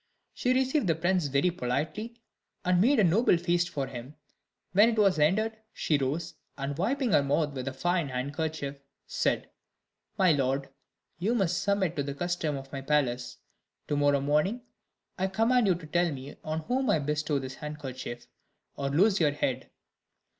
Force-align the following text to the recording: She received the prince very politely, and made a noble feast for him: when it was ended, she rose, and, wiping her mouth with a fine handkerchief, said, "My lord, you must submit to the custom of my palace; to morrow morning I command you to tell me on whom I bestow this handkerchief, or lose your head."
She 0.33 0.51
received 0.55 0.87
the 0.87 0.95
prince 0.95 1.27
very 1.27 1.51
politely, 1.51 2.19
and 2.65 2.81
made 2.81 2.97
a 2.99 3.03
noble 3.03 3.37
feast 3.37 3.69
for 3.69 3.85
him: 3.85 4.15
when 4.71 4.89
it 4.89 4.97
was 4.97 5.19
ended, 5.19 5.57
she 5.73 5.95
rose, 5.99 6.33
and, 6.57 6.75
wiping 6.75 7.11
her 7.11 7.21
mouth 7.21 7.53
with 7.53 7.67
a 7.67 7.71
fine 7.71 8.09
handkerchief, 8.09 8.79
said, 9.05 9.51
"My 10.17 10.31
lord, 10.31 10.69
you 11.19 11.35
must 11.35 11.61
submit 11.61 11.95
to 11.97 12.01
the 12.01 12.15
custom 12.15 12.57
of 12.57 12.71
my 12.71 12.81
palace; 12.81 13.37
to 13.89 13.95
morrow 13.95 14.21
morning 14.21 14.61
I 15.19 15.27
command 15.27 15.67
you 15.67 15.75
to 15.75 15.85
tell 15.85 16.11
me 16.11 16.35
on 16.43 16.61
whom 16.61 16.89
I 16.89 16.97
bestow 16.97 17.37
this 17.37 17.53
handkerchief, 17.61 18.25
or 18.75 18.89
lose 18.89 19.19
your 19.19 19.33
head." 19.33 19.69